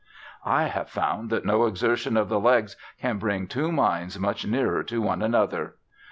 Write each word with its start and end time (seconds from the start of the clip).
"I 0.47 0.63
have 0.63 0.89
found 0.89 1.29
that 1.29 1.45
no 1.45 1.67
exertion 1.67 2.17
of 2.17 2.27
the 2.27 2.39
legs 2.39 2.75
can 2.99 3.19
bring 3.19 3.45
two 3.45 3.71
minds 3.71 4.17
much 4.17 4.47
nearer 4.47 4.81
to 4.81 4.99
one 4.99 5.21
another!" 5.21 5.75